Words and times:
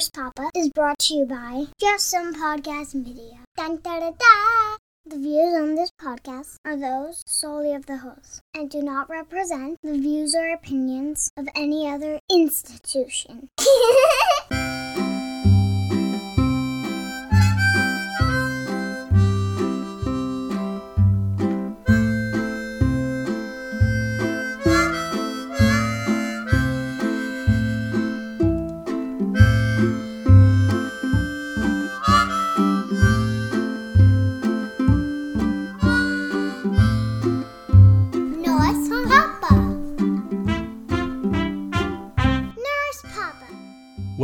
Nurse 0.00 0.08
Papa 0.08 0.50
is 0.56 0.70
brought 0.70 0.98
to 1.00 1.14
you 1.14 1.26
by 1.26 1.66
Just 1.78 2.06
Some 2.06 2.32
Podcast 2.32 2.94
Media. 2.94 3.40
Dun, 3.54 3.80
da, 3.82 4.00
da, 4.00 4.12
da. 4.12 4.76
The 5.04 5.18
views 5.18 5.54
on 5.54 5.74
this 5.74 5.90
podcast 6.00 6.54
are 6.64 6.74
those 6.74 7.22
solely 7.26 7.74
of 7.74 7.84
the 7.84 7.98
host 7.98 8.40
and 8.54 8.70
do 8.70 8.80
not 8.80 9.10
represent 9.10 9.76
the 9.82 9.98
views 9.98 10.34
or 10.34 10.48
opinions 10.54 11.30
of 11.36 11.48
any 11.54 11.86
other 11.86 12.18
institution. 12.30 13.50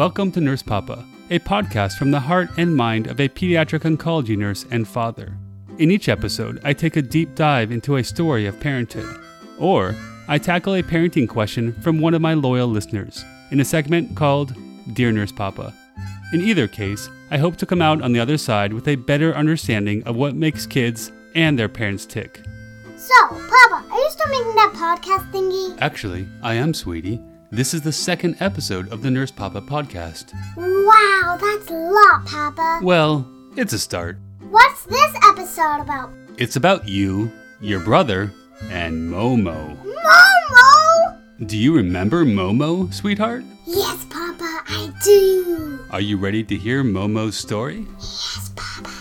Welcome 0.06 0.30
to 0.32 0.40
Nurse 0.40 0.62
Papa, 0.62 1.04
a 1.30 1.40
podcast 1.40 1.94
from 1.98 2.12
the 2.12 2.20
heart 2.20 2.48
and 2.58 2.76
mind 2.76 3.08
of 3.08 3.18
a 3.18 3.28
pediatric 3.28 3.80
oncology 3.80 4.38
nurse 4.38 4.64
and 4.70 4.86
father. 4.86 5.36
In 5.78 5.90
each 5.90 6.08
episode, 6.08 6.60
I 6.62 6.74
take 6.74 6.94
a 6.94 7.02
deep 7.02 7.34
dive 7.34 7.72
into 7.72 7.96
a 7.96 8.04
story 8.04 8.46
of 8.46 8.60
parenthood, 8.60 9.20
or 9.58 9.96
I 10.28 10.38
tackle 10.38 10.76
a 10.76 10.82
parenting 10.84 11.28
question 11.28 11.72
from 11.82 11.98
one 11.98 12.14
of 12.14 12.22
my 12.22 12.34
loyal 12.34 12.68
listeners 12.68 13.24
in 13.50 13.58
a 13.58 13.64
segment 13.64 14.16
called 14.16 14.54
Dear 14.92 15.10
Nurse 15.10 15.32
Papa. 15.32 15.74
In 16.32 16.40
either 16.40 16.68
case, 16.68 17.10
I 17.32 17.38
hope 17.38 17.56
to 17.56 17.66
come 17.66 17.82
out 17.82 18.00
on 18.00 18.12
the 18.12 18.20
other 18.20 18.38
side 18.38 18.72
with 18.72 18.86
a 18.86 18.94
better 18.94 19.34
understanding 19.34 20.04
of 20.04 20.14
what 20.14 20.36
makes 20.36 20.66
kids 20.66 21.10
and 21.34 21.58
their 21.58 21.68
parents 21.68 22.06
tick. 22.06 22.42
So, 22.96 23.26
Papa, 23.28 23.84
are 23.90 23.98
you 23.98 24.10
still 24.10 24.30
making 24.30 24.54
that 24.54 24.72
podcast 24.76 25.32
thingy? 25.32 25.76
Actually, 25.80 26.28
I 26.44 26.54
am, 26.54 26.74
sweetie. 26.74 27.20
This 27.50 27.74
is 27.74 27.82
the 27.82 27.92
second 27.92 28.36
episode 28.40 28.92
of 28.92 29.02
the 29.02 29.10
Nurse 29.10 29.30
Papa 29.30 29.60
podcast. 29.60 30.32
Wow, 30.56 31.38
that's 31.40 31.70
a 31.70 31.74
lot, 31.74 32.26
Papa. 32.26 32.80
Well, 32.82 33.26
it's 33.56 33.72
a 33.72 33.78
start. 33.78 34.18
What's 34.50 34.84
this 34.84 35.14
episode 35.28 35.80
about? 35.80 36.12
It's 36.38 36.56
about 36.56 36.88
you, 36.88 37.30
your 37.60 37.80
brother, 37.80 38.32
and 38.70 39.10
Momo. 39.10 39.76
Momo! 39.76 41.46
Do 41.46 41.56
you 41.56 41.74
remember 41.74 42.24
Momo, 42.24 42.92
sweetheart? 42.92 43.44
Yes, 43.66 44.04
Papa, 44.10 44.62
I 44.68 44.92
do. 45.04 45.78
Are 45.90 46.00
you 46.00 46.16
ready 46.16 46.42
to 46.44 46.56
hear 46.56 46.82
Momo's 46.82 47.36
story? 47.36 47.86
Yes, 47.98 48.50
Papa. 48.56 48.92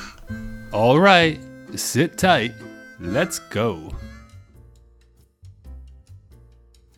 All 0.72 1.00
right, 1.00 1.40
sit 1.76 2.18
tight. 2.18 2.54
Let's 3.00 3.40
go. 3.40 3.92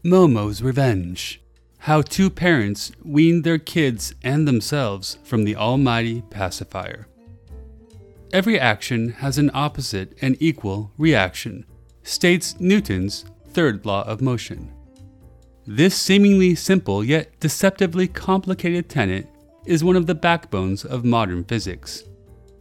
Momo's 0.04 0.62
Revenge 0.62 1.42
How 1.80 2.04
two 2.04 2.30
parents 2.30 2.92
weaned 3.04 3.44
their 3.44 3.58
kids 3.58 4.14
and 4.24 4.48
themselves 4.48 5.18
from 5.24 5.44
the 5.44 5.56
almighty 5.56 6.22
pacifier. 6.30 7.08
Every 8.32 8.60
action 8.60 9.10
has 9.10 9.40
an 9.40 9.50
opposite 9.56 10.16
and 10.22 10.38
equal 10.40 10.92
reaction, 11.00 11.66
states 12.04 12.60
Newton's 12.60 13.26
third 13.50 13.88
law 13.88 14.04
of 14.04 14.22
motion. 14.22 14.72
This 15.66 15.96
seemingly 15.96 16.54
simple 16.54 17.04
yet 17.04 17.38
deceptively 17.40 18.08
complicated 18.08 18.90
tenet 18.90 19.28
is 19.66 19.84
one 19.84 19.96
of 19.96 20.06
the 20.06 20.16
backbones 20.16 20.86
of 20.86 21.06
modern 21.06 21.44
physics. 21.44 22.04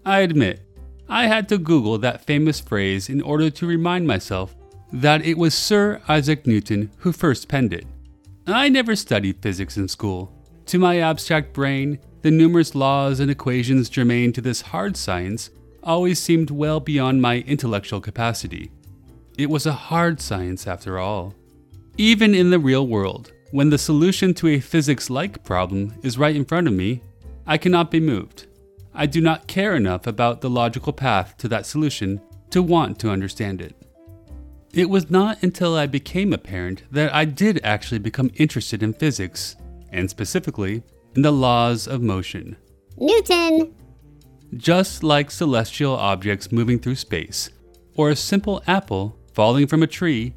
I 0.07 0.21
admit, 0.21 0.63
I 1.07 1.27
had 1.27 1.51
to 1.51 1.59
Google 1.59 1.99
that 1.99 2.25
famous 2.25 2.61
phrase 2.61 3.11
in 3.11 3.21
order 3.21 3.51
to 3.51 3.67
remind 3.67 4.07
myself 4.07 4.56
that 4.93 5.25
it 5.25 5.37
was 5.37 5.55
Sir 5.55 6.01
Isaac 6.09 6.47
Newton 6.47 6.91
who 6.99 7.13
first 7.13 7.49
penned 7.49 7.73
it. 7.73 7.87
I 8.47 8.69
never 8.69 8.95
studied 8.95 9.43
physics 9.43 9.77
in 9.77 9.89
school. 9.89 10.33
To 10.67 10.79
my 10.79 11.01
abstract 11.01 11.53
brain, 11.53 11.99
the 12.23 12.31
numerous 12.31 12.75
laws 12.75 13.21
and 13.21 13.31
equations 13.31 13.89
germane 13.89 14.33
to 14.33 14.41
this 14.41 14.61
hard 14.61 14.97
science 14.97 15.51
always 15.83 16.19
seemed 16.19 16.51
well 16.51 16.81
beyond 16.81 17.23
my 17.23 17.39
intellectual 17.41 18.01
capacity. 18.01 18.71
It 19.39 19.51
was 19.51 19.67
a 19.67 19.73
hard 19.73 20.21
science 20.21 20.67
after 20.67 20.99
all. 20.99 21.35
Even 21.99 22.35
in 22.35 22.51
the 22.51 22.59
real 22.59 22.87
world, 22.87 23.33
when 23.53 23.71
the 23.71 23.79
solution 23.79 24.35
to 24.35 24.49
a 24.49 24.61
physics 24.61 25.09
like 25.09 25.45
problem 25.45 25.95
is 26.03 26.19
right 26.19 26.35
in 26.35 26.45
front 26.45 26.67
of 26.67 26.73
me, 26.73 27.03
I 27.47 27.59
cannot 27.59 27.91
be 27.91 28.01
moved. 28.01 28.47
I 28.93 29.07
do 29.07 29.21
not 29.21 29.47
care 29.47 29.77
enough 29.77 30.07
about 30.07 30.41
the 30.41 30.51
logical 30.51 30.93
path 30.93 31.37
to 31.39 31.49
that 31.49 31.67
solution 31.67 32.21
to 32.51 32.63
want 32.63 32.99
to 33.01 33.11
understand 33.11 33.61
it. 33.61 33.86
It 34.77 34.91
was 34.91 35.11
not 35.11 35.43
until 35.43 35.75
I 35.75 35.87
became 35.87 36.35
a 36.35 36.39
parent 36.39 36.83
that 36.91 37.15
I 37.15 37.25
did 37.25 37.63
actually 37.65 37.99
become 37.99 38.31
interested 38.35 38.83
in 38.83 38.93
physics, 38.93 39.57
and 39.91 40.11
specifically 40.11 40.83
in 41.15 41.23
the 41.23 41.33
laws 41.33 41.89
of 41.89 42.03
motion. 42.03 42.59
Newton. 42.99 43.75
Just 44.55 45.03
like 45.03 45.31
celestial 45.31 45.95
objects 45.95 46.53
moving 46.53 46.79
through 46.79 46.97
space, 46.97 47.49
or 47.95 48.11
a 48.11 48.17
simple 48.17 48.63
apple 48.67 49.19
falling 49.33 49.67
from 49.67 49.83
a 49.83 49.87
tree, 49.87 50.35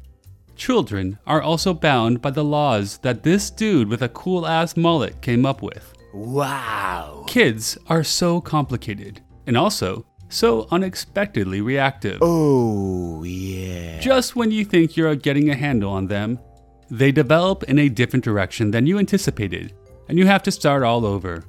children 0.56 1.18
are 1.26 1.42
also 1.42 1.74
bound 1.74 2.22
by 2.22 2.30
the 2.30 2.42
laws 2.42 2.96
that 3.02 3.22
this 3.22 3.50
dude 3.50 3.88
with 3.88 4.00
a 4.00 4.08
cool 4.08 4.46
ass 4.46 4.74
mullet 4.74 5.20
came 5.20 5.44
up 5.44 5.60
with. 5.60 5.92
Wow. 6.14 7.26
Kids 7.28 7.76
are 7.88 8.02
so 8.02 8.40
complicated, 8.40 9.20
and 9.46 9.58
also 9.58 10.06
so 10.30 10.66
unexpectedly 10.70 11.60
reactive. 11.60 12.18
Oh, 12.22 13.22
yeah. 13.24 14.00
Just 14.00 14.36
when 14.36 14.50
you 14.50 14.64
think 14.64 14.96
you're 14.96 15.14
getting 15.14 15.50
a 15.50 15.54
handle 15.54 15.92
on 15.92 16.06
them, 16.06 16.38
they 16.90 17.12
develop 17.12 17.64
in 17.64 17.78
a 17.78 17.88
different 17.88 18.24
direction 18.24 18.70
than 18.70 18.86
you 18.86 18.98
anticipated, 18.98 19.74
and 20.08 20.18
you 20.18 20.26
have 20.26 20.42
to 20.44 20.50
start 20.50 20.82
all 20.82 21.04
over. 21.04 21.44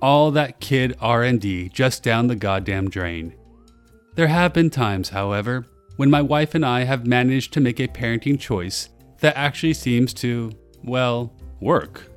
All 0.00 0.30
that 0.30 0.60
kid 0.60 0.96
R&D 1.00 1.70
just 1.70 2.02
down 2.02 2.26
the 2.26 2.36
goddamn 2.36 2.88
drain. 2.90 3.34
There 4.14 4.28
have 4.28 4.52
been 4.52 4.70
times, 4.70 5.08
however, 5.10 5.66
when 5.96 6.10
my 6.10 6.22
wife 6.22 6.54
and 6.54 6.64
I 6.64 6.84
have 6.84 7.06
managed 7.06 7.52
to 7.54 7.60
make 7.60 7.80
a 7.80 7.88
parenting 7.88 8.38
choice 8.38 8.90
that 9.20 9.36
actually 9.36 9.74
seems 9.74 10.14
to, 10.14 10.52
well, 10.84 11.34
work. 11.60 12.10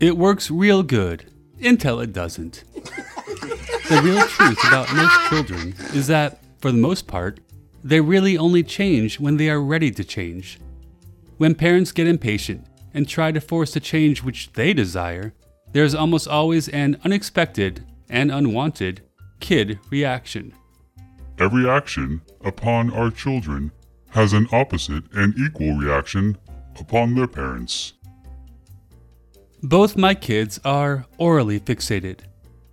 It 0.00 0.16
works 0.16 0.50
real 0.50 0.82
good 0.82 1.30
until 1.62 2.00
it 2.00 2.12
doesn't. 2.12 2.64
The 3.88 4.00
real 4.02 4.22
truth 4.26 4.58
about 4.66 4.94
most 4.94 5.28
children 5.28 5.74
is 5.94 6.06
that, 6.06 6.40
for 6.58 6.70
the 6.70 6.78
most 6.78 7.06
part, 7.06 7.40
they 7.82 8.00
really 8.00 8.36
only 8.36 8.62
change 8.62 9.18
when 9.18 9.36
they 9.36 9.48
are 9.48 9.60
ready 9.60 9.90
to 9.90 10.04
change. 10.04 10.58
When 11.38 11.54
parents 11.54 11.92
get 11.92 12.06
impatient 12.06 12.66
and 12.92 13.08
try 13.08 13.32
to 13.32 13.40
force 13.40 13.74
a 13.76 13.80
change 13.80 14.22
which 14.22 14.52
they 14.52 14.74
desire, 14.74 15.32
there 15.72 15.84
is 15.84 15.94
almost 15.94 16.28
always 16.28 16.68
an 16.68 17.00
unexpected 17.04 17.84
and 18.08 18.30
unwanted 18.30 19.02
kid 19.40 19.78
reaction. 19.90 20.52
Every 21.38 21.68
action 21.68 22.20
upon 22.44 22.92
our 22.92 23.10
children 23.10 23.72
has 24.10 24.32
an 24.32 24.46
opposite 24.52 25.04
and 25.14 25.34
equal 25.38 25.76
reaction 25.76 26.36
upon 26.78 27.14
their 27.14 27.28
parents. 27.28 27.94
Both 29.62 29.96
my 29.96 30.14
kids 30.14 30.58
are 30.64 31.06
orally 31.18 31.60
fixated. 31.60 32.20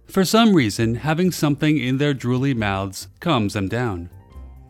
For 0.07 0.23
some 0.23 0.53
reason, 0.53 0.95
having 0.95 1.31
something 1.31 1.77
in 1.77 1.97
their 1.97 2.13
drooly 2.13 2.55
mouths 2.55 3.07
calms 3.19 3.53
them 3.53 3.67
down. 3.67 4.09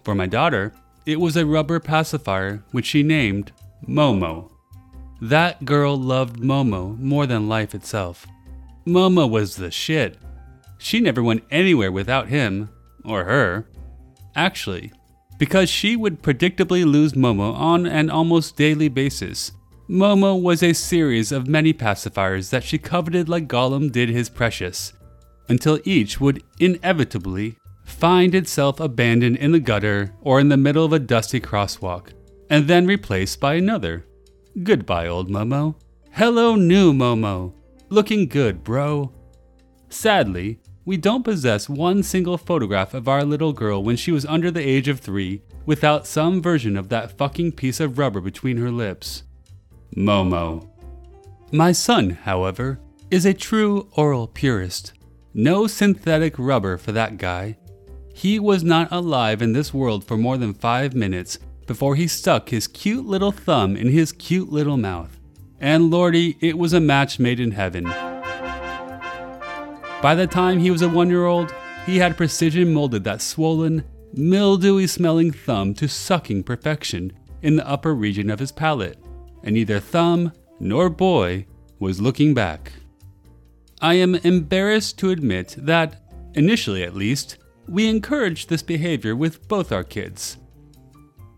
For 0.04 0.16
my 0.16 0.26
daughter, 0.26 0.74
it 1.06 1.20
was 1.20 1.38
a 1.38 1.46
rubber 1.46 1.80
pacifier 1.80 2.64
which 2.72 2.88
she 2.88 3.04
named 3.04 3.52
Momo. 3.88 4.52
That 5.22 5.64
girl 5.66 5.96
loved 5.96 6.40
Momo 6.42 7.00
more 7.00 7.26
than 7.26 7.48
life 7.48 7.74
itself. 7.74 8.26
Momo 8.86 9.30
was 9.30 9.56
the 9.56 9.72
shit. 9.72 10.18
She 10.78 11.00
never 11.00 11.24
went 11.24 11.44
anywhere 11.50 11.92
without 11.92 12.28
him, 12.28 12.70
or 13.04 13.24
her. 13.24 13.68
Actually, 14.36 14.92
because 15.38 15.70
she 15.70 15.96
would 15.96 16.22
predictably 16.22 16.84
lose 16.84 17.14
Momo 17.14 17.54
on 17.54 17.86
an 17.86 18.10
almost 18.10 18.58
daily 18.58 18.90
basis, 18.90 19.52
Momo 19.90 20.40
was 20.40 20.62
a 20.62 20.74
series 20.74 21.32
of 21.32 21.48
many 21.48 21.74
pacifiers 21.74 22.50
that 22.50 22.64
she 22.64 22.78
coveted 22.78 23.30
like 23.30 23.48
Gollum 23.48 23.92
did 23.92 24.10
his 24.10 24.30
precious, 24.30 24.94
until 25.50 25.80
each 25.84 26.20
would 26.20 26.44
inevitably 26.60 27.58
find 27.86 28.36
itself 28.36 28.80
abandoned 28.80 29.38
in 29.38 29.52
the 29.52 29.60
gutter 29.60 30.14
or 30.22 30.40
in 30.40 30.50
the 30.50 30.58
middle 30.58 30.86
of 30.86 30.94
a 30.94 31.00
dusty 31.00 31.40
crosswalk, 31.40 32.12
and 32.50 32.68
then 32.68 32.86
replaced 32.86 33.40
by 33.40 33.56
another. 33.56 34.06
Goodbye, 34.64 35.08
old 35.08 35.30
Momo. 35.30 35.76
Hello, 36.12 36.56
new 36.56 36.94
Momo. 36.94 37.54
Looking 37.90 38.28
good, 38.28 38.64
bro. 38.64 39.14
Sadly, 39.90 40.60
we 40.84 40.98
don't 40.98 41.24
possess 41.24 41.70
one 41.70 42.04
single 42.04 42.38
photograph 42.38 42.94
of 42.94 43.08
our 43.08 43.24
little 43.24 43.54
girl 43.54 43.84
when 43.84 43.96
she 43.96 44.12
was 44.12 44.26
under 44.26 44.52
the 44.52 44.68
age 44.68 44.88
of 44.88 45.00
three 45.00 45.42
without 45.66 46.08
some 46.08 46.42
version 46.42 46.76
of 46.76 46.90
that 46.90 47.18
fucking 47.18 47.52
piece 47.52 47.80
of 47.80 47.98
rubber 47.98 48.22
between 48.22 48.58
her 48.58 48.72
lips. 48.72 49.24
Momo. 49.96 50.68
My 51.52 51.72
son, 51.72 52.12
however, 52.12 52.80
is 53.12 53.26
a 53.26 53.34
true 53.34 53.88
oral 53.94 54.28
purist. 54.28 54.94
No 55.40 55.68
synthetic 55.68 56.34
rubber 56.40 56.80
for 56.80 56.92
that 56.94 57.20
guy. 57.20 57.58
He 58.12 58.40
was 58.40 58.64
not 58.64 58.88
alive 58.92 59.40
in 59.40 59.54
this 59.54 59.72
world 59.72 60.04
for 60.04 60.18
more 60.18 60.36
than 60.36 60.56
five 60.56 60.96
minutes 60.96 61.38
before 61.68 61.94
he 61.94 62.08
stuck 62.08 62.50
his 62.50 62.66
cute 62.66 63.06
little 63.06 63.32
thumb 63.32 63.78
in 63.78 63.92
his 63.92 64.12
cute 64.12 64.52
little 64.52 64.78
mouth. 64.78 65.20
And 65.60 65.92
lordy, 65.92 66.40
it 66.42 66.58
was 66.58 66.74
a 66.74 66.80
match 66.80 67.20
made 67.20 67.40
in 67.40 67.52
heaven. 67.52 67.84
By 70.02 70.16
the 70.16 70.26
time 70.26 70.58
he 70.58 70.72
was 70.72 70.82
a 70.82 70.90
one 70.90 71.08
year 71.08 71.28
old, 71.28 71.54
he 71.86 72.00
had 72.00 72.18
precision 72.18 72.74
molded 72.74 73.04
that 73.04 73.22
swollen, 73.22 73.84
mildewy 74.14 74.88
smelling 74.88 75.32
thumb 75.32 75.76
to 75.76 75.88
sucking 75.88 76.46
perfection 76.46 77.14
in 77.44 77.58
the 77.58 77.70
upper 77.70 77.94
region 77.94 78.32
of 78.32 78.40
his 78.40 78.52
palate, 78.52 78.98
and 79.44 79.54
neither 79.54 79.80
thumb 79.80 80.32
nor 80.60 80.90
boy 80.90 81.46
was 81.78 82.02
looking 82.02 82.34
back. 82.34 82.72
I 83.82 83.94
am 83.96 84.16
embarrassed 84.16 84.98
to 85.00 85.12
admit 85.12 85.56
that, 85.60 86.02
initially 86.34 86.84
at 86.84 86.96
least, 86.96 87.38
we 87.68 87.88
encouraged 87.88 88.50
this 88.50 88.64
behavior 88.64 89.16
with 89.16 89.48
both 89.48 89.72
our 89.72 89.84
kids. 89.84 90.38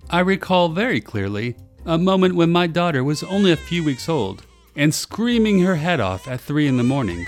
I 0.09 0.21
recall 0.21 0.69
very 0.69 1.01
clearly 1.01 1.57
a 1.85 1.97
moment 1.97 2.35
when 2.35 2.51
my 2.51 2.67
daughter 2.67 3.03
was 3.03 3.23
only 3.23 3.51
a 3.51 3.57
few 3.57 3.83
weeks 3.83 4.07
old 4.07 4.45
and 4.75 4.93
screaming 4.93 5.59
her 5.59 5.75
head 5.75 5.99
off 5.99 6.27
at 6.27 6.39
3 6.39 6.67
in 6.67 6.77
the 6.77 6.83
morning. 6.83 7.25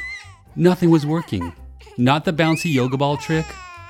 Nothing 0.55 0.89
was 0.89 1.05
working. 1.05 1.53
Not 1.97 2.23
the 2.23 2.33
bouncy 2.33 2.73
yoga 2.73 2.97
ball 2.97 3.17
trick, 3.17 3.45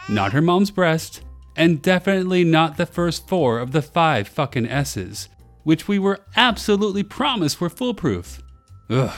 not 0.09 0.33
her 0.33 0.41
mom's 0.41 0.71
breast, 0.71 1.21
and 1.55 1.81
definitely 1.81 2.43
not 2.43 2.77
the 2.77 2.85
first 2.85 3.27
four 3.27 3.59
of 3.59 3.71
the 3.71 3.81
five 3.81 4.27
fucking 4.27 4.67
S's, 4.67 5.29
which 5.63 5.87
we 5.87 5.99
were 5.99 6.21
absolutely 6.35 7.03
promised 7.03 7.61
were 7.61 7.69
foolproof. 7.69 8.41
Ugh. 8.89 9.13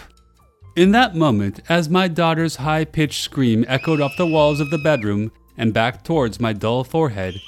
In 0.76 0.90
that 0.92 1.14
moment, 1.14 1.60
as 1.70 1.88
my 1.88 2.08
daughter's 2.08 2.56
high 2.56 2.84
pitched 2.84 3.22
scream 3.22 3.64
echoed 3.68 4.02
off 4.02 4.18
the 4.18 4.26
walls 4.26 4.60
of 4.60 4.72
the 4.72 4.80
bedroom 4.80 5.32
and 5.56 5.72
back 5.72 6.04
towards 6.04 6.40
my 6.40 6.52
dull 6.52 6.84
forehead, 6.84 7.40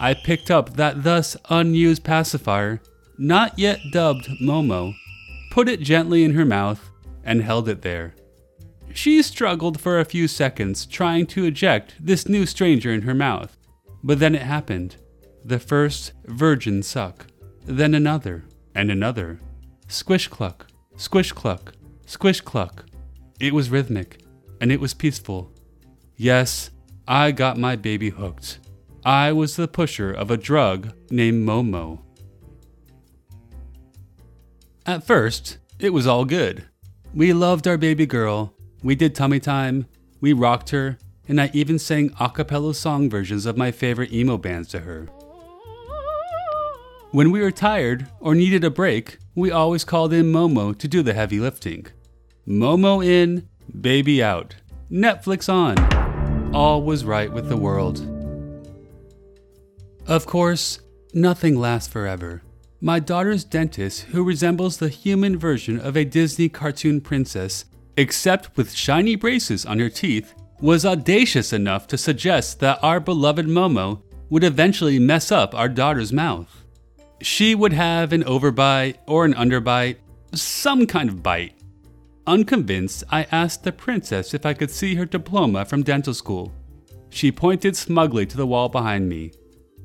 I 0.00 0.14
picked 0.14 0.50
up 0.50 0.74
that 0.74 1.04
thus 1.04 1.36
unused 1.48 2.02
pacifier, 2.02 2.82
not 3.16 3.56
yet 3.56 3.78
dubbed 3.92 4.28
Momo, 4.42 4.94
put 5.52 5.68
it 5.68 5.80
gently 5.80 6.24
in 6.24 6.34
her 6.34 6.44
mouth, 6.44 6.90
and 7.22 7.42
held 7.42 7.68
it 7.68 7.82
there. 7.82 8.16
She 8.92 9.22
struggled 9.22 9.80
for 9.80 10.00
a 10.00 10.04
few 10.04 10.26
seconds 10.26 10.84
trying 10.84 11.26
to 11.26 11.44
eject 11.44 11.94
this 12.00 12.28
new 12.28 12.46
stranger 12.46 12.92
in 12.92 13.02
her 13.02 13.14
mouth, 13.14 13.56
but 14.02 14.18
then 14.18 14.34
it 14.34 14.42
happened. 14.42 14.96
The 15.44 15.60
first 15.60 16.14
virgin 16.24 16.82
suck, 16.82 17.26
then 17.64 17.94
another, 17.94 18.44
and 18.74 18.90
another. 18.90 19.38
Squish 19.86 20.26
cluck, 20.26 20.66
squish 20.96 21.30
cluck, 21.30 21.74
squish 22.06 22.40
cluck. 22.40 22.84
It 23.40 23.52
was 23.52 23.70
rhythmic, 23.70 24.22
and 24.60 24.70
it 24.70 24.80
was 24.80 24.94
peaceful. 24.94 25.52
Yes, 26.16 26.70
I 27.06 27.32
got 27.32 27.58
my 27.58 27.76
baby 27.76 28.10
hooked. 28.10 28.60
I 29.04 29.32
was 29.32 29.56
the 29.56 29.66
pusher 29.66 30.12
of 30.12 30.30
a 30.30 30.36
drug 30.36 30.92
named 31.10 31.46
Momo. 31.46 32.00
At 34.86 35.04
first, 35.04 35.58
it 35.78 35.92
was 35.92 36.06
all 36.06 36.24
good. 36.24 36.64
We 37.14 37.32
loved 37.32 37.66
our 37.66 37.76
baby 37.76 38.06
girl, 38.06 38.54
we 38.82 38.94
did 38.94 39.14
tummy 39.14 39.40
time, 39.40 39.86
we 40.20 40.32
rocked 40.32 40.70
her, 40.70 40.98
and 41.28 41.40
I 41.40 41.50
even 41.52 41.78
sang 41.78 42.14
a 42.18 42.28
cappella 42.28 42.74
song 42.74 43.10
versions 43.10 43.46
of 43.46 43.56
my 43.56 43.70
favorite 43.70 44.12
emo 44.12 44.38
bands 44.38 44.68
to 44.70 44.80
her. 44.80 45.08
When 47.10 47.30
we 47.30 47.40
were 47.40 47.50
tired 47.50 48.08
or 48.20 48.34
needed 48.34 48.64
a 48.64 48.70
break, 48.70 49.18
we 49.34 49.50
always 49.50 49.84
called 49.84 50.12
in 50.12 50.26
Momo 50.26 50.76
to 50.76 50.88
do 50.88 51.02
the 51.02 51.14
heavy 51.14 51.40
lifting. 51.40 51.86
Momo 52.46 53.04
in, 53.04 53.48
baby 53.80 54.22
out, 54.22 54.56
Netflix 54.90 55.52
on. 55.52 56.54
All 56.54 56.82
was 56.82 57.04
right 57.04 57.32
with 57.32 57.48
the 57.48 57.56
world. 57.56 58.06
Of 60.06 60.26
course, 60.26 60.80
nothing 61.14 61.58
lasts 61.58 61.90
forever. 61.90 62.42
My 62.80 62.98
daughter's 62.98 63.44
dentist, 63.44 64.02
who 64.02 64.24
resembles 64.24 64.76
the 64.76 64.88
human 64.88 65.38
version 65.38 65.78
of 65.78 65.96
a 65.96 66.04
Disney 66.04 66.48
cartoon 66.48 67.00
princess, 67.00 67.64
except 67.96 68.56
with 68.56 68.74
shiny 68.74 69.14
braces 69.14 69.64
on 69.64 69.78
her 69.78 69.88
teeth, 69.88 70.34
was 70.60 70.84
audacious 70.84 71.52
enough 71.52 71.86
to 71.86 71.96
suggest 71.96 72.60
that 72.60 72.78
our 72.82 73.00
beloved 73.00 73.46
Momo 73.46 74.02
would 74.28 74.44
eventually 74.44 74.98
mess 74.98 75.30
up 75.32 75.54
our 75.54 75.68
daughter's 75.68 76.12
mouth. 76.12 76.61
She 77.22 77.54
would 77.54 77.72
have 77.72 78.12
an 78.12 78.24
overbite 78.24 78.96
or 79.06 79.24
an 79.24 79.34
underbite, 79.34 79.98
some 80.34 80.86
kind 80.86 81.08
of 81.08 81.22
bite. 81.22 81.54
Unconvinced, 82.26 83.04
I 83.10 83.28
asked 83.30 83.62
the 83.62 83.70
princess 83.70 84.34
if 84.34 84.44
I 84.44 84.54
could 84.54 84.70
see 84.70 84.96
her 84.96 85.04
diploma 85.04 85.64
from 85.64 85.84
dental 85.84 86.14
school. 86.14 86.52
She 87.10 87.30
pointed 87.30 87.76
smugly 87.76 88.26
to 88.26 88.36
the 88.36 88.46
wall 88.46 88.68
behind 88.68 89.08
me. 89.08 89.32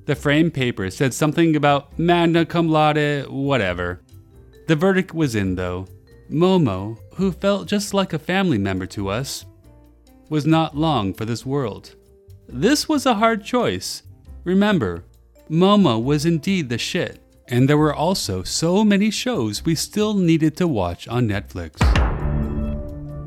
The 0.05 0.15
framed 0.15 0.55
paper 0.55 0.89
said 0.89 1.13
something 1.13 1.55
about 1.55 1.97
magna 1.99 2.43
cum 2.45 2.69
laude, 2.69 3.27
whatever. 3.27 4.01
The 4.67 4.75
verdict 4.75 5.13
was 5.13 5.35
in, 5.35 5.55
though. 5.55 5.87
Momo, 6.31 6.97
who 7.15 7.31
felt 7.31 7.67
just 7.67 7.93
like 7.93 8.13
a 8.13 8.19
family 8.19 8.57
member 8.57 8.87
to 8.87 9.09
us, 9.09 9.45
was 10.29 10.45
not 10.45 10.75
long 10.75 11.13
for 11.13 11.25
this 11.25 11.45
world. 11.45 11.95
This 12.47 12.89
was 12.89 13.05
a 13.05 13.15
hard 13.15 13.43
choice. 13.43 14.03
Remember, 14.43 15.03
Momo 15.49 16.01
was 16.01 16.25
indeed 16.25 16.69
the 16.69 16.77
shit, 16.77 17.21
and 17.47 17.67
there 17.67 17.77
were 17.77 17.93
also 17.93 18.43
so 18.43 18.83
many 18.83 19.09
shows 19.09 19.63
we 19.63 19.75
still 19.75 20.13
needed 20.13 20.57
to 20.57 20.67
watch 20.67 21.07
on 21.07 21.27
Netflix. 21.27 21.77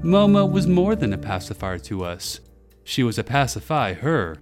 Momo 0.02 0.50
was 0.50 0.66
more 0.66 0.96
than 0.96 1.12
a 1.12 1.18
pacifier 1.18 1.78
to 1.78 2.04
us. 2.04 2.40
She 2.84 3.02
was 3.02 3.18
a 3.18 3.24
pacify 3.24 3.94
her. 3.94 4.36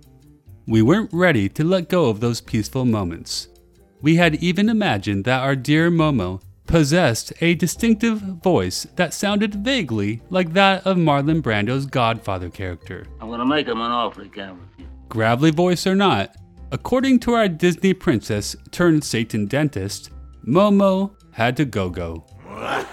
We 0.66 0.82
weren't 0.82 1.12
ready 1.12 1.48
to 1.50 1.64
let 1.64 1.88
go 1.88 2.08
of 2.08 2.20
those 2.20 2.40
peaceful 2.40 2.84
moments. 2.84 3.48
We 4.00 4.16
had 4.16 4.36
even 4.36 4.68
imagined 4.68 5.24
that 5.24 5.42
our 5.42 5.56
dear 5.56 5.90
Momo 5.90 6.40
possessed 6.66 7.32
a 7.40 7.54
distinctive 7.54 8.18
voice 8.18 8.86
that 8.96 9.14
sounded 9.14 9.54
vaguely 9.64 10.22
like 10.30 10.52
that 10.52 10.86
of 10.86 10.96
Marlon 10.96 11.42
Brando's 11.42 11.86
Godfather 11.86 12.50
character. 12.50 13.06
I'm 13.20 13.30
gonna 13.30 13.46
make 13.46 13.66
him 13.66 13.80
an 13.80 13.90
offer 13.90 14.22
he 14.22 14.28
can't 14.28 14.58
refuse. 14.60 14.88
Gravelly 15.08 15.50
voice 15.50 15.86
or 15.86 15.96
not, 15.96 16.36
according 16.70 17.20
to 17.20 17.34
our 17.34 17.48
Disney 17.48 17.94
princess 17.94 18.56
turned 18.70 19.04
Satan 19.04 19.46
dentist, 19.46 20.10
Momo 20.46 21.12
had 21.32 21.56
to 21.56 21.64
go 21.64 21.90
go. 21.90 22.24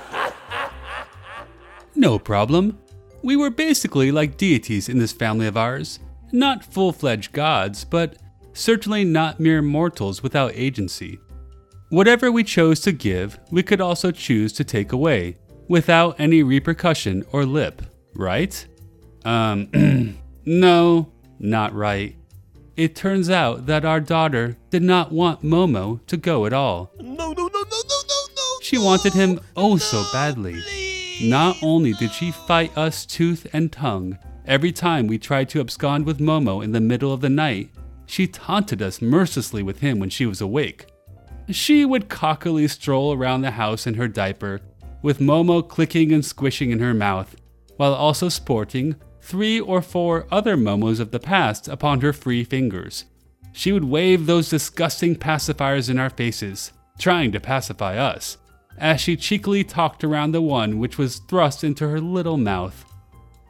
no 1.95 2.19
problem. 2.19 2.77
We 3.24 3.36
were 3.36 3.50
basically 3.50 4.12
like 4.12 4.38
deities 4.38 4.89
in 4.89 5.00
this 5.00 5.13
family 5.13 5.48
of 5.48 5.57
ours. 5.57 6.00
Not 6.32 6.65
full 6.65 6.91
fledged 6.91 7.32
gods, 7.32 7.86
but 7.86 8.17
certainly 8.53 9.03
not 9.03 9.39
mere 9.39 9.62
mortals 9.62 10.22
without 10.22 10.51
agency. 10.53 11.20
Whatever 11.89 12.32
we 12.32 12.44
chose 12.44 12.79
to 12.82 12.91
give, 12.91 13.39
we 13.51 13.63
could 13.63 13.82
also 13.82 14.12
choose 14.12 14.51
to 14.53 14.63
take 14.63 14.91
away, 14.91 15.38
without 15.67 16.20
any 16.20 16.44
repercussion 16.44 17.24
or 17.32 17.46
lip, 17.46 17.82
right? 18.15 18.65
Um, 19.24 20.17
no, 20.46 21.12
not 21.39 21.74
right. 21.74 22.15
It 22.77 22.94
turns 22.94 23.29
out 23.29 23.67
that 23.67 23.86
our 23.86 24.01
daughter 24.01 24.58
did 24.70 24.84
not 24.84 25.12
want 25.12 25.44
Momo 25.44 26.05
to 26.08 26.17
go 26.17 26.46
at 26.46 26.51
all. 26.51 26.91
No, 27.00 27.32
no, 27.32 27.32
no, 27.32 27.48
no, 27.48 27.48
no, 27.48 28.01
no, 28.08 28.22
no. 28.36 28.60
She 28.62 28.77
wanted 28.77 29.13
him 29.13 29.39
oh 29.55 29.77
so 29.77 30.03
badly. 30.12 30.62
Not 31.22 31.55
only 31.63 31.94
did 31.94 32.12
she 32.12 32.32
fight 32.32 32.77
us 32.77 33.05
tooth 33.05 33.48
and 33.53 33.72
tongue 33.72 34.17
every 34.46 34.74
time 34.74 35.08
we 35.08 35.17
tried 35.17 35.48
to 35.50 35.62
abscond 35.62 36.05
with 36.05 36.20
Momo 36.20 36.62
in 36.62 36.74
the 36.74 36.82
middle 36.82 37.13
of 37.13 37.22
the 37.22 37.29
night, 37.29 37.70
she 38.05 38.27
taunted 38.27 38.82
us 38.82 39.01
mercilessly 39.01 39.63
with 39.63 39.79
him 39.79 39.98
when 39.98 40.10
she 40.10 40.25
was 40.25 40.41
awake. 40.41 40.88
She 41.50 41.86
would 41.86 42.10
cockily 42.10 42.67
stroll 42.67 43.13
around 43.13 43.41
the 43.41 43.51
house 43.51 43.88
in 43.88 43.94
her 43.94 44.10
diaper, 44.10 44.60
with 45.01 45.20
Momo 45.20 45.65
clicking 45.65 46.12
and 46.12 46.25
squishing 46.25 46.72
in 46.72 46.79
her 46.79 46.94
mouth, 46.94 47.38
while 47.77 47.94
also 47.94 48.27
sporting 48.27 48.96
three 49.25 49.60
or 49.60 49.82
four 49.82 50.27
other 50.32 50.55
Momos 50.55 51.00
of 51.00 51.10
the 51.10 51.20
past 51.20 51.67
upon 51.67 52.01
her 52.01 52.13
free 52.13 52.44
fingers. 52.44 53.05
She 53.51 53.72
would 53.72 53.86
wave 53.86 54.25
those 54.25 54.50
disgusting 54.50 55.15
pacifiers 55.15 55.89
in 55.89 55.98
our 55.98 56.12
faces, 56.12 56.72
trying 57.00 57.32
to 57.32 57.39
pacify 57.39 57.98
us, 57.98 58.38
as 58.77 59.01
she 59.01 59.15
cheekily 59.15 59.63
talked 59.63 60.03
around 60.03 60.32
the 60.32 60.41
one 60.41 60.77
which 60.77 61.00
was 61.00 61.17
thrust 61.17 61.63
into 61.63 61.88
her 61.88 62.00
little 62.00 62.38
mouth. 62.38 62.86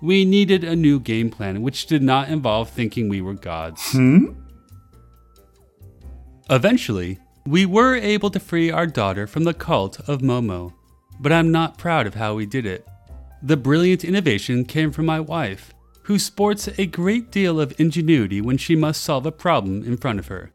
We 0.01 0.24
needed 0.24 0.63
a 0.63 0.75
new 0.75 1.00
game 1.00 1.29
plan 1.29 1.62
which 1.62 1.88
did 1.88 2.01
not 2.01 2.29
involve 2.29 2.70
thinking 2.70 3.10
we 3.10 3.22
were 3.22 3.34
gods. 3.34 3.82
Hmm? 3.91 4.27
Eventually, 6.50 7.20
we 7.46 7.65
were 7.65 7.96
able 7.96 8.29
to 8.29 8.39
free 8.39 8.72
our 8.72 8.88
daughter 8.88 9.27
from 9.27 9.44
the 9.44 9.53
cult 9.53 10.00
of 10.08 10.22
Momo, 10.22 10.74
but 11.20 11.32
I'm 11.32 11.51
not 11.51 11.77
proud 11.77 12.08
of 12.08 12.15
how 12.15 12.36
we 12.36 12.46
did 12.46 12.65
it. 12.65 12.88
The 13.46 13.56
brilliant 13.56 14.04
innovation 14.04 14.66
came 14.66 14.92
from 14.92 15.06
my 15.06 15.20
wife, 15.20 15.72
who 16.02 16.18
sports 16.18 16.68
a 16.80 16.88
great 16.88 17.30
deal 17.30 17.62
of 17.62 17.80
ingenuity 17.80 18.42
when 18.42 18.58
she 18.58 18.75
must 18.75 19.04
solve 19.04 19.28
a 19.28 19.32
problem 19.32 19.84
in 19.84 19.98
front 19.98 20.18
of 20.18 20.30
her. 20.30 20.52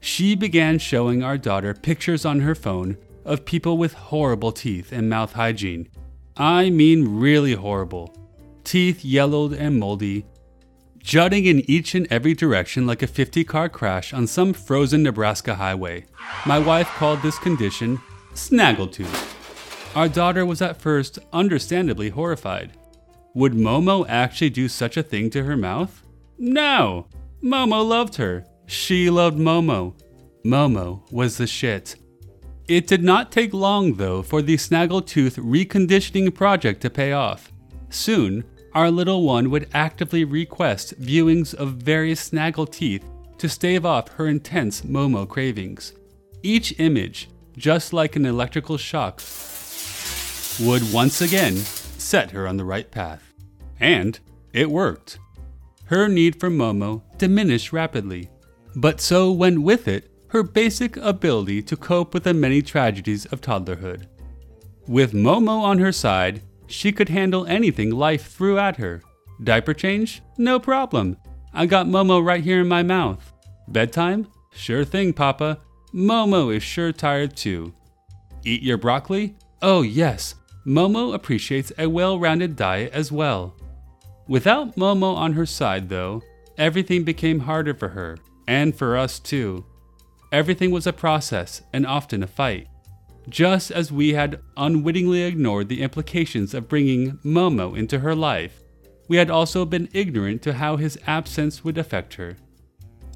She 0.00 0.34
began 0.34 0.78
showing 0.78 1.22
our 1.22 1.38
daughter 1.38 1.72
pictures 1.72 2.26
on 2.26 2.40
her 2.40 2.54
phone 2.54 2.98
of 3.24 3.46
people 3.46 3.78
with 3.78 3.94
horrible 3.94 4.52
teeth 4.52 4.92
and 4.92 5.08
mouth 5.08 5.32
hygiene, 5.32 5.88
I 6.36 6.68
mean, 6.68 7.18
really 7.18 7.54
horrible. 7.54 8.14
Teeth 8.64 9.02
yellowed 9.02 9.54
and 9.54 9.80
moldy, 9.80 10.26
jutting 10.98 11.46
in 11.46 11.62
each 11.70 11.94
and 11.94 12.06
every 12.10 12.34
direction 12.34 12.86
like 12.86 13.02
a 13.02 13.06
50 13.06 13.44
car 13.44 13.70
crash 13.70 14.12
on 14.12 14.26
some 14.26 14.52
frozen 14.52 15.02
Nebraska 15.02 15.54
highway. 15.54 16.04
My 16.44 16.58
wife 16.58 16.88
called 16.88 17.22
this 17.22 17.38
condition 17.38 17.98
snaggletooth. 18.34 19.29
Our 19.96 20.08
daughter 20.08 20.46
was 20.46 20.62
at 20.62 20.80
first 20.80 21.18
understandably 21.32 22.10
horrified. 22.10 22.72
Would 23.34 23.54
Momo 23.54 24.06
actually 24.08 24.50
do 24.50 24.68
such 24.68 24.96
a 24.96 25.02
thing 25.02 25.30
to 25.30 25.42
her 25.42 25.56
mouth? 25.56 26.04
No! 26.38 27.08
Momo 27.42 27.86
loved 27.86 28.14
her. 28.16 28.44
She 28.66 29.10
loved 29.10 29.36
Momo. 29.36 29.94
Momo 30.44 31.10
was 31.10 31.36
the 31.36 31.46
shit. 31.48 31.96
It 32.68 32.86
did 32.86 33.02
not 33.02 33.32
take 33.32 33.52
long, 33.52 33.94
though, 33.94 34.22
for 34.22 34.42
the 34.42 34.56
Snaggletooth 34.56 35.38
reconditioning 35.38 36.32
project 36.32 36.80
to 36.82 36.90
pay 36.90 37.12
off. 37.12 37.52
Soon, 37.88 38.44
our 38.74 38.92
little 38.92 39.24
one 39.24 39.50
would 39.50 39.68
actively 39.74 40.22
request 40.22 41.00
viewings 41.02 41.52
of 41.52 41.74
various 41.74 42.20
snaggle 42.20 42.66
teeth 42.66 43.04
to 43.38 43.48
stave 43.48 43.84
off 43.84 44.08
her 44.10 44.28
intense 44.28 44.82
Momo 44.82 45.28
cravings. 45.28 45.94
Each 46.44 46.78
image, 46.78 47.28
just 47.56 47.92
like 47.92 48.14
an 48.14 48.24
electrical 48.24 48.76
shock, 48.76 49.20
would 50.60 50.92
once 50.92 51.20
again 51.20 51.56
set 51.56 52.30
her 52.30 52.46
on 52.46 52.56
the 52.56 52.64
right 52.64 52.90
path. 52.90 53.32
And 53.78 54.18
it 54.52 54.70
worked. 54.70 55.18
Her 55.86 56.08
need 56.08 56.38
for 56.38 56.50
Momo 56.50 57.02
diminished 57.18 57.72
rapidly, 57.72 58.28
but 58.76 59.00
so 59.00 59.32
went 59.32 59.62
with 59.62 59.88
it 59.88 60.10
her 60.28 60.42
basic 60.44 60.96
ability 60.98 61.60
to 61.62 61.76
cope 61.76 62.14
with 62.14 62.24
the 62.24 62.34
many 62.34 62.62
tragedies 62.62 63.26
of 63.26 63.40
toddlerhood. 63.40 64.06
With 64.86 65.12
Momo 65.12 65.60
on 65.60 65.78
her 65.78 65.92
side, 65.92 66.42
she 66.68 66.92
could 66.92 67.08
handle 67.08 67.46
anything 67.46 67.90
life 67.90 68.30
threw 68.30 68.58
at 68.58 68.76
her. 68.76 69.02
Diaper 69.42 69.74
change? 69.74 70.22
No 70.38 70.60
problem. 70.60 71.16
I 71.52 71.66
got 71.66 71.86
Momo 71.86 72.24
right 72.24 72.44
here 72.44 72.60
in 72.60 72.68
my 72.68 72.84
mouth. 72.84 73.32
Bedtime? 73.66 74.28
Sure 74.52 74.84
thing, 74.84 75.12
Papa. 75.12 75.58
Momo 75.92 76.54
is 76.54 76.62
sure 76.62 76.92
tired 76.92 77.36
too. 77.36 77.74
Eat 78.44 78.62
your 78.62 78.78
broccoli? 78.78 79.36
Oh, 79.62 79.82
yes. 79.82 80.36
Momo 80.66 81.14
appreciates 81.14 81.72
a 81.78 81.88
well 81.88 82.18
rounded 82.18 82.56
diet 82.56 82.92
as 82.92 83.10
well. 83.10 83.54
Without 84.28 84.76
Momo 84.76 85.14
on 85.14 85.32
her 85.32 85.46
side, 85.46 85.88
though, 85.88 86.22
everything 86.58 87.02
became 87.04 87.40
harder 87.40 87.74
for 87.74 87.88
her, 87.88 88.18
and 88.46 88.76
for 88.76 88.96
us 88.96 89.18
too. 89.18 89.64
Everything 90.32 90.70
was 90.70 90.86
a 90.86 90.92
process 90.92 91.62
and 91.72 91.86
often 91.86 92.22
a 92.22 92.26
fight 92.26 92.68
just 93.30 93.70
as 93.70 93.92
we 93.92 94.14
had 94.14 94.40
unwittingly 94.56 95.22
ignored 95.22 95.68
the 95.68 95.82
implications 95.82 96.54
of 96.54 96.68
bringing 96.68 97.18
Momo 97.18 97.76
into 97.76 98.00
her 98.00 98.14
life, 98.14 98.60
we 99.08 99.16
had 99.16 99.30
also 99.30 99.64
been 99.64 99.88
ignorant 99.92 100.42
to 100.42 100.54
how 100.54 100.76
his 100.76 100.98
absence 101.06 101.64
would 101.64 101.78
affect 101.78 102.14
her. 102.14 102.36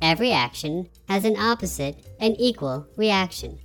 Every 0.02 0.32
action 0.32 0.88
has 1.08 1.24
an 1.24 1.36
opposite 1.36 2.04
and 2.20 2.36
equal 2.38 2.86
reaction. 2.96 3.58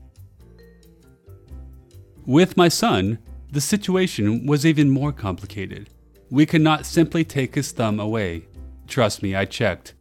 With 2.25 2.55
my 2.55 2.67
son, 2.67 3.19
the 3.51 3.61
situation 3.61 4.45
was 4.45 4.65
even 4.65 4.89
more 4.89 5.11
complicated. 5.11 5.89
We 6.29 6.45
could 6.45 6.61
not 6.61 6.85
simply 6.85 7.23
take 7.23 7.55
his 7.55 7.71
thumb 7.71 7.99
away. 7.99 8.45
Trust 8.87 9.23
me, 9.23 9.35
I 9.35 9.45
checked. 9.45 9.95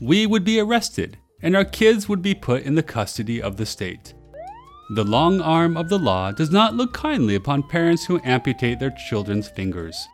We 0.00 0.26
would 0.26 0.44
be 0.44 0.58
arrested, 0.60 1.18
and 1.40 1.54
our 1.54 1.64
kids 1.64 2.08
would 2.08 2.22
be 2.22 2.34
put 2.34 2.62
in 2.62 2.74
the 2.74 2.82
custody 2.82 3.40
of 3.40 3.56
the 3.56 3.66
state. 3.66 4.14
The 4.90 5.04
long 5.04 5.40
arm 5.40 5.76
of 5.76 5.88
the 5.88 5.98
law 5.98 6.32
does 6.32 6.50
not 6.50 6.74
look 6.74 6.94
kindly 6.94 7.34
upon 7.34 7.62
parents 7.62 8.06
who 8.06 8.20
amputate 8.24 8.80
their 8.80 8.94
children's 9.08 9.48
fingers. 9.48 10.08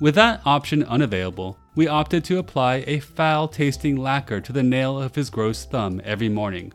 With 0.00 0.14
that 0.14 0.40
option 0.44 0.84
unavailable, 0.84 1.58
we 1.74 1.86
opted 1.86 2.24
to 2.24 2.38
apply 2.38 2.84
a 2.86 3.00
foul 3.00 3.46
tasting 3.46 3.96
lacquer 3.96 4.40
to 4.40 4.52
the 4.52 4.62
nail 4.62 5.00
of 5.00 5.14
his 5.14 5.28
gross 5.28 5.64
thumb 5.64 6.00
every 6.04 6.28
morning. 6.28 6.72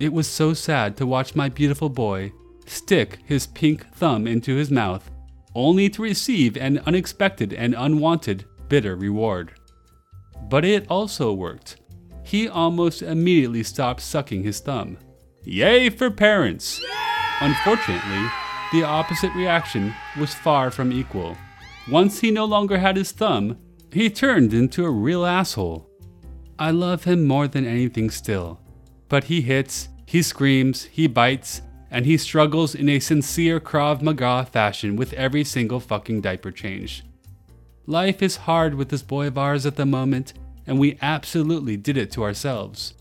It 0.00 0.12
was 0.12 0.26
so 0.26 0.54
sad 0.54 0.96
to 0.96 1.06
watch 1.06 1.34
my 1.34 1.48
beautiful 1.48 1.88
boy 1.88 2.32
stick 2.70 3.18
his 3.24 3.46
pink 3.46 3.86
thumb 3.94 4.26
into 4.26 4.56
his 4.56 4.70
mouth, 4.70 5.10
only 5.54 5.88
to 5.90 6.02
receive 6.02 6.56
an 6.56 6.78
unexpected 6.86 7.52
and 7.52 7.74
unwanted 7.76 8.44
bitter 8.68 8.96
reward. 8.96 9.52
But 10.48 10.64
it 10.64 10.86
also 10.90 11.32
worked. 11.32 11.76
He 12.22 12.48
almost 12.48 13.02
immediately 13.02 13.62
stopped 13.62 14.00
sucking 14.00 14.42
his 14.42 14.60
thumb. 14.60 14.98
Yay 15.44 15.90
for 15.90 16.10
parents! 16.10 16.80
Unfortunately, 17.40 18.28
the 18.72 18.82
opposite 18.82 19.34
reaction 19.34 19.94
was 20.18 20.34
far 20.34 20.70
from 20.70 20.92
equal. 20.92 21.36
Once 21.90 22.20
he 22.20 22.30
no 22.30 22.44
longer 22.44 22.78
had 22.78 22.96
his 22.96 23.12
thumb, 23.12 23.56
he 23.90 24.10
turned 24.10 24.52
into 24.52 24.84
a 24.84 24.90
real 24.90 25.24
asshole. 25.24 25.88
I 26.58 26.70
love 26.70 27.04
him 27.04 27.26
more 27.26 27.48
than 27.48 27.64
anything 27.64 28.10
still, 28.10 28.60
but 29.08 29.24
he 29.24 29.40
hits, 29.40 29.88
he 30.04 30.20
screams, 30.20 30.84
he 30.84 31.06
bites, 31.06 31.62
and 31.90 32.06
he 32.06 32.16
struggles 32.16 32.74
in 32.74 32.88
a 32.88 33.00
sincere 33.00 33.60
Krav 33.60 34.02
Maga 34.02 34.44
fashion 34.44 34.96
with 34.96 35.12
every 35.14 35.44
single 35.44 35.80
fucking 35.80 36.20
diaper 36.20 36.50
change. 36.50 37.04
Life 37.86 38.22
is 38.22 38.36
hard 38.36 38.74
with 38.74 38.90
this 38.90 39.02
boy 39.02 39.26
of 39.26 39.38
ours 39.38 39.64
at 39.64 39.76
the 39.76 39.86
moment, 39.86 40.34
and 40.66 40.78
we 40.78 40.98
absolutely 41.00 41.76
did 41.76 41.96
it 41.96 42.10
to 42.12 42.22
ourselves. 42.22 42.94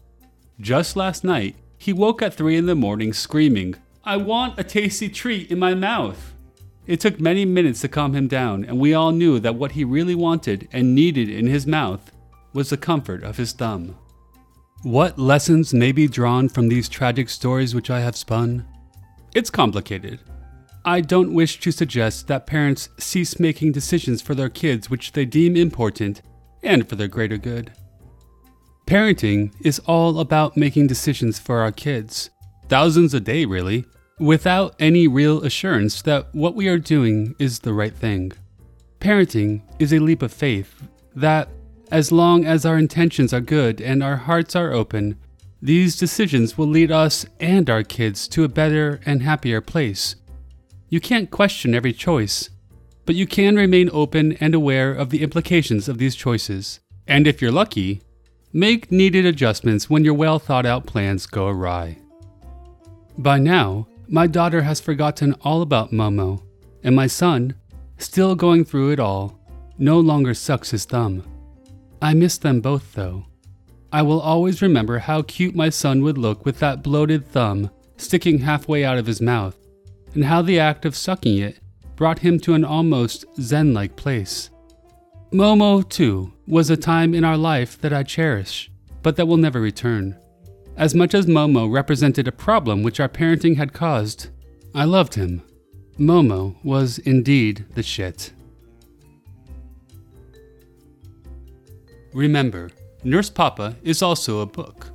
Just 0.60 0.96
last 0.96 1.24
night, 1.24 1.56
he 1.78 1.94
woke 1.94 2.22
at 2.22 2.34
3 2.34 2.56
in 2.56 2.66
the 2.66 2.76
morning 2.76 3.14
screaming, 3.14 3.76
I 4.04 4.16
want 4.16 4.58
a 4.58 4.64
tasty 4.64 5.10
treat 5.10 5.52
in 5.52 5.60
my 5.60 5.74
mouth. 5.74 6.34
It 6.86 7.02
took 7.02 7.20
many 7.20 7.44
minutes 7.44 7.82
to 7.82 7.90
calm 7.90 8.16
him 8.16 8.30
down, 8.30 8.64
and 8.64 8.80
we 8.80 8.94
all 8.94 9.12
knew 9.12 9.40
that 9.42 9.56
what 9.56 9.74
he 9.74 9.84
really 9.84 10.16
wanted 10.16 10.70
and 10.72 10.96
needed 10.96 11.30
in 11.30 11.48
his 11.48 11.68
mouth 11.68 12.14
was 12.54 12.70
the 12.70 12.78
comfort 12.78 13.24
of 13.24 13.36
his 13.36 13.52
thumb. 13.52 13.98
What 14.84 15.20
lessons 15.20 15.74
may 15.74 15.92
be 15.92 16.08
drawn 16.08 16.48
from 16.48 16.70
these 16.70 16.88
tragic 16.88 17.28
stories 17.28 17.76
which 17.76 17.90
I 17.90 18.00
have 18.00 18.16
spun? 18.16 18.66
It's 19.34 19.50
complicated. 19.50 20.20
I 20.86 21.02
don't 21.02 21.34
wish 21.34 21.60
to 21.60 21.72
suggest 21.72 22.28
that 22.28 22.48
parents 22.48 22.90
cease 22.98 23.40
making 23.40 23.74
decisions 23.74 24.22
for 24.22 24.34
their 24.36 24.50
kids 24.50 24.90
which 24.90 25.12
they 25.12 25.26
deem 25.26 25.58
important 25.58 26.22
and 26.64 26.88
for 26.88 26.96
their 26.96 27.10
greater 27.10 27.38
good. 27.38 27.74
Parenting 28.86 29.54
is 29.62 29.80
all 29.80 30.20
about 30.20 30.56
making 30.56 30.88
decisions 30.88 31.40
for 31.40 31.60
our 31.60 31.74
kids, 31.74 32.30
thousands 32.70 33.14
a 33.14 33.20
day, 33.20 33.44
really, 33.44 33.86
without 34.18 34.76
any 34.80 35.10
real 35.10 35.44
assurance 35.44 36.02
that 36.04 36.34
what 36.34 36.56
we 36.56 36.70
are 36.70 36.80
doing 36.80 37.36
is 37.38 37.60
the 37.60 37.74
right 37.74 37.94
thing. 37.94 38.32
Parenting 39.02 39.62
is 39.78 39.92
a 39.92 40.00
leap 40.00 40.22
of 40.22 40.32
faith 40.32 40.74
that, 41.16 41.50
as 41.92 42.14
long 42.14 42.46
as 42.46 42.66
our 42.66 42.78
intentions 42.78 43.34
are 43.34 43.42
good 43.42 43.82
and 43.82 44.02
our 44.02 44.16
hearts 44.16 44.56
are 44.56 44.72
open, 44.72 45.18
these 45.68 45.96
decisions 45.96 46.58
will 46.58 46.68
lead 46.68 46.92
us 46.92 47.26
and 47.40 47.70
our 47.70 47.84
kids 47.84 48.28
to 48.30 48.44
a 48.44 48.50
better 48.50 49.00
and 49.06 49.22
happier 49.22 49.62
place. 49.62 50.16
You 50.90 51.00
can't 51.00 51.30
question 51.30 51.76
every 51.76 51.94
choice, 51.94 52.50
but 53.06 53.16
you 53.16 53.28
can 53.28 53.56
remain 53.56 53.90
open 53.94 54.34
and 54.40 54.56
aware 54.56 54.92
of 54.92 55.10
the 55.10 55.22
implications 55.22 55.88
of 55.88 55.98
these 55.98 56.16
choices. 56.16 56.80
And 57.08 57.28
if 57.28 57.42
you're 57.42 57.52
lucky, 57.52 58.02
Make 58.54 58.92
needed 58.92 59.26
adjustments 59.26 59.90
when 59.90 60.06
your 60.06 60.14
well 60.14 60.40
thought 60.40 60.66
out 60.66 60.86
plans 60.86 61.28
go 61.28 61.48
awry. 61.48 61.98
By 63.18 63.40
now, 63.40 63.88
my 64.08 64.26
daughter 64.26 64.62
has 64.62 64.80
forgotten 64.80 65.36
all 65.42 65.62
about 65.62 65.92
Momo, 65.92 66.42
and 66.82 66.96
my 66.96 67.08
son, 67.08 67.56
still 67.98 68.36
going 68.36 68.64
through 68.64 68.92
it 68.92 69.00
all, 69.00 69.38
no 69.78 70.00
longer 70.00 70.34
sucks 70.34 70.72
his 70.72 70.86
thumb. 70.86 71.24
I 72.02 72.14
miss 72.14 72.38
them 72.38 72.62
both 72.62 72.94
though. 72.94 73.26
I 73.92 74.02
will 74.02 74.20
always 74.20 74.62
remember 74.62 75.00
how 75.00 75.22
cute 75.22 75.56
my 75.56 75.70
son 75.70 76.02
would 76.04 76.18
look 76.18 76.46
with 76.46 76.60
that 76.60 76.84
bloated 76.84 77.26
thumb 77.28 77.70
sticking 77.98 78.40
halfway 78.40 78.84
out 78.84 78.98
of 78.98 79.06
his 79.06 79.22
mouth, 79.22 79.58
and 80.14 80.26
how 80.26 80.42
the 80.42 80.60
act 80.60 80.86
of 80.86 80.96
sucking 80.96 81.38
it 81.38 81.60
brought 81.96 82.20
him 82.20 82.40
to 82.40 82.54
an 82.54 82.64
almost 82.64 83.26
Zen 83.40 83.74
like 83.74 83.96
place. 83.96 84.50
Momo, 85.32 85.88
too, 85.88 86.32
was 86.48 86.70
a 86.70 86.78
time 86.78 87.14
in 87.14 87.24
our 87.24 87.38
life 87.38 87.80
that 87.82 87.92
I 87.92 88.04
cherish, 88.04 88.72
but 89.02 89.16
that 89.16 89.28
will 89.28 89.38
never 89.38 89.60
return. 89.60 90.18
As 90.78 90.94
much 90.94 91.14
as 91.14 91.26
Momo 91.26 91.72
represented 91.72 92.28
a 92.28 92.32
problem 92.32 92.84
which 92.84 93.00
our 93.00 93.10
parenting 93.10 93.58
had 93.58 93.74
caused, 93.74 94.30
I 94.76 94.86
loved 94.86 95.16
him. 95.16 95.42
Momo 95.98 96.56
was 96.64 97.00
indeed 97.00 97.66
the 97.74 97.84
shit. 97.84 98.32
Remember, 102.14 102.70
Nurse 103.08 103.30
Papa 103.30 103.76
is 103.84 104.02
also 104.02 104.42
a 104.42 104.46
book. 104.46 104.92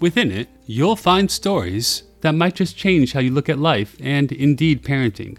Within 0.00 0.30
it, 0.30 0.48
you'll 0.66 0.96
find 0.96 1.30
stories 1.30 2.02
that 2.20 2.34
might 2.34 2.56
just 2.56 2.76
change 2.76 3.12
how 3.12 3.20
you 3.20 3.30
look 3.30 3.48
at 3.48 3.58
life 3.58 3.96
and 4.00 4.30
indeed 4.32 4.82
parenting. 4.82 5.38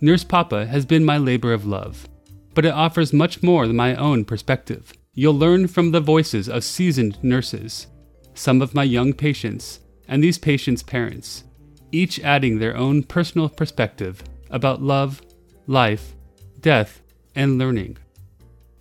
Nurse 0.00 0.24
Papa 0.24 0.66
has 0.66 0.84
been 0.84 1.04
my 1.04 1.16
labor 1.16 1.52
of 1.52 1.66
love 1.66 2.06
but 2.54 2.64
it 2.64 2.74
offers 2.74 3.12
much 3.12 3.42
more 3.42 3.66
than 3.66 3.76
my 3.76 3.94
own 3.94 4.24
perspective. 4.24 4.92
You'll 5.14 5.38
learn 5.38 5.68
from 5.68 5.90
the 5.90 6.00
voices 6.00 6.48
of 6.48 6.64
seasoned 6.64 7.22
nurses, 7.22 7.86
some 8.34 8.62
of 8.62 8.74
my 8.74 8.84
young 8.84 9.12
patients, 9.12 9.80
and 10.08 10.22
these 10.22 10.38
patients' 10.38 10.82
parents, 10.82 11.44
each 11.90 12.20
adding 12.20 12.58
their 12.58 12.76
own 12.76 13.02
personal 13.02 13.48
perspective 13.48 14.22
about 14.50 14.82
love, 14.82 15.22
life, 15.66 16.14
death, 16.60 17.02
and 17.34 17.58
learning. 17.58 17.96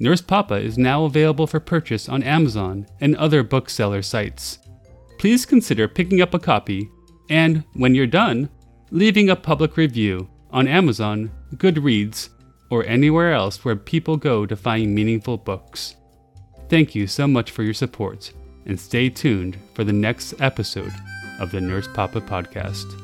Nurse 0.02 0.20
Papa 0.20 0.56
is 0.56 0.80
now 0.80 1.06
available 1.06 1.46
for 1.46 1.60
purchase 1.60 2.10
on 2.10 2.24
Amazon 2.24 2.88
and 3.02 3.16
other 3.16 3.44
bookseller 3.44 4.02
sites. 4.02 4.58
Please 5.20 5.46
consider 5.46 5.88
picking 5.88 6.22
up 6.22 6.34
a 6.34 6.40
copy 6.40 6.90
and, 7.30 7.64
when 7.74 7.94
you're 7.94 8.08
done, 8.08 8.50
leaving 8.90 9.30
a 9.30 9.36
public 9.36 9.78
review 9.78 10.28
on 10.50 10.68
Amazon, 10.68 11.30
Goodreads, 11.54 12.30
or 12.72 12.84
anywhere 12.86 13.32
else 13.32 13.64
where 13.64 13.76
people 13.76 14.18
go 14.18 14.48
to 14.48 14.56
find 14.56 14.96
meaningful 14.96 15.38
books. 15.38 15.98
Thank 16.68 16.96
you 16.96 17.06
so 17.06 17.28
much 17.28 17.52
for 17.52 17.62
your 17.62 17.76
support, 17.76 18.34
and 18.66 18.80
stay 18.80 19.08
tuned 19.08 19.56
for 19.76 19.84
the 19.84 19.94
next 19.94 20.34
episode 20.42 20.94
of 21.40 21.52
the 21.52 21.62
Nurse 21.62 21.88
Papa 21.94 22.22
Podcast. 22.22 23.01